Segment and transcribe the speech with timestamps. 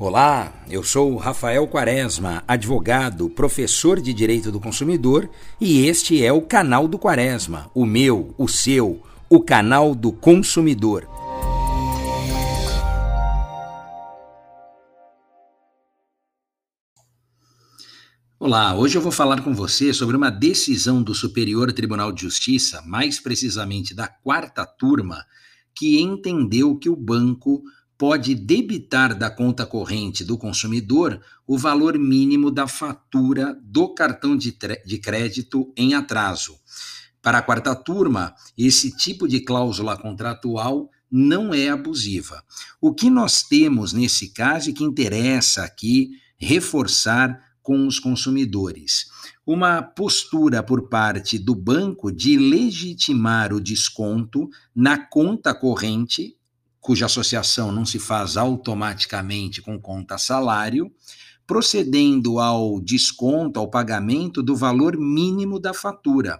[0.00, 5.28] Olá, eu sou Rafael Quaresma, advogado, professor de Direito do Consumidor,
[5.60, 11.04] e este é o canal do Quaresma, o meu, o seu, o canal do consumidor.
[18.38, 22.80] Olá, hoje eu vou falar com você sobre uma decisão do Superior Tribunal de Justiça,
[22.86, 25.24] mais precisamente da quarta turma,
[25.74, 27.64] que entendeu que o banco
[27.98, 34.56] pode debitar da conta corrente do consumidor o valor mínimo da fatura do cartão de,
[34.86, 36.56] de crédito em atraso.
[37.20, 42.44] Para a quarta turma, esse tipo de cláusula contratual não é abusiva.
[42.80, 49.10] O que nós temos nesse caso e que interessa aqui reforçar com os consumidores.
[49.44, 56.37] Uma postura por parte do banco de legitimar o desconto na conta corrente
[56.80, 60.90] cuja associação não se faz automaticamente com conta salário,
[61.46, 66.38] procedendo ao desconto, ao pagamento do valor mínimo da fatura.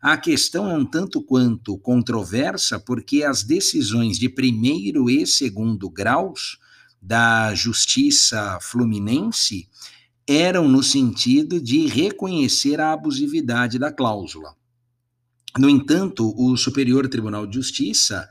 [0.00, 6.58] A questão é um tanto quanto controversa, porque as decisões de primeiro e segundo graus
[7.00, 9.68] da Justiça Fluminense
[10.26, 14.54] eram no sentido de reconhecer a abusividade da cláusula.
[15.56, 18.28] No entanto, o Superior Tribunal de Justiça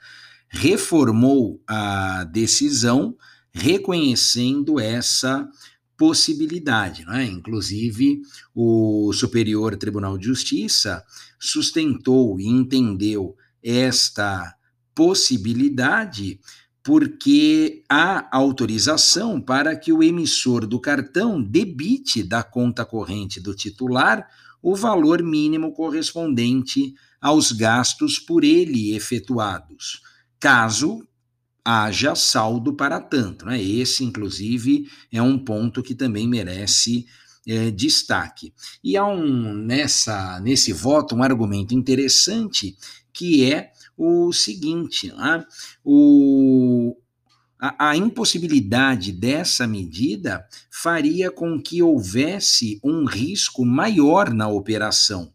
[0.50, 3.16] reformou a decisão
[3.52, 5.50] reconhecendo essa
[5.98, 7.04] possibilidade.
[7.06, 7.26] Né?
[7.26, 8.22] Inclusive,
[8.56, 11.04] o Superior Tribunal de Justiça
[11.40, 14.56] sustentou e entendeu esta
[14.94, 16.40] possibilidade
[16.84, 24.26] porque há autorização para que o emissor do cartão debite da conta corrente do titular
[24.62, 30.02] o valor mínimo correspondente aos gastos por ele efetuados
[30.40, 31.08] caso
[31.64, 33.46] haja saldo para tanto.
[33.46, 33.62] Né?
[33.62, 37.06] Esse, inclusive, é um ponto que também merece
[37.48, 38.54] é, destaque.
[38.84, 42.78] E há um, nessa, nesse voto um argumento interessante
[43.14, 45.44] que é o seguinte: né?
[45.84, 46.96] o,
[47.60, 55.34] a, a, impossibilidade dessa medida faria com que houvesse um risco maior na operação.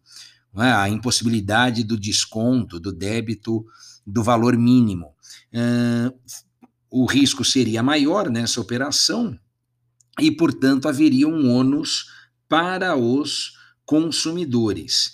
[0.53, 0.73] Né?
[0.73, 3.65] A impossibilidade do desconto, do débito
[4.07, 5.15] do valor mínimo.
[5.53, 6.13] Uh,
[6.91, 9.39] o risco seria maior nessa operação
[10.21, 12.07] e, portanto, haveria um ônus
[12.49, 15.13] para os consumidores.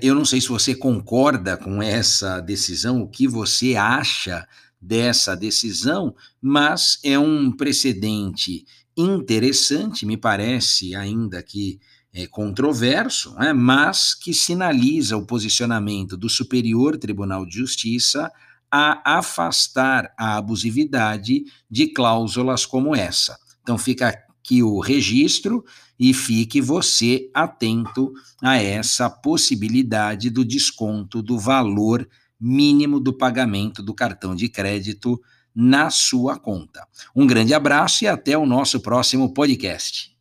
[0.00, 4.46] Eu não sei se você concorda com essa decisão, o que você acha
[4.80, 8.64] dessa decisão, mas é um precedente
[8.96, 11.78] interessante, me parece, ainda que
[12.12, 18.30] é, controverso, né, mas que sinaliza o posicionamento do Superior Tribunal de Justiça
[18.70, 23.36] a afastar a abusividade de cláusulas como essa.
[23.62, 25.64] Então fica aqui o registro
[25.98, 28.12] e fique você atento
[28.42, 32.08] a essa possibilidade do desconto do valor
[32.40, 35.20] mínimo do pagamento do cartão de crédito
[35.56, 36.86] na sua conta.
[37.14, 40.15] Um grande abraço e até o nosso próximo podcast.